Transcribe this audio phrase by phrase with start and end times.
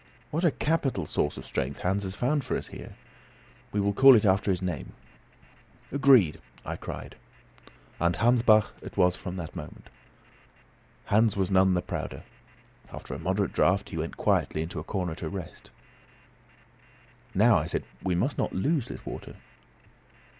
[0.31, 2.95] What a capital source of strength Hans has found for us here.
[3.71, 4.93] We will call it after his name."
[5.91, 7.17] "Agreed," I cried.
[7.99, 9.91] And Hansbach it was from that moment.
[11.05, 12.23] Hans was none the prouder.
[12.91, 15.69] After a moderate draught, he went quietly into a corner to rest.
[17.35, 19.35] "Now," I said, "we must not lose this water."